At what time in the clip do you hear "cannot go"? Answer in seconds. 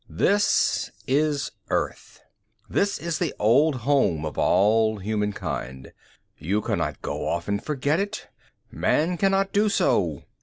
6.59-7.27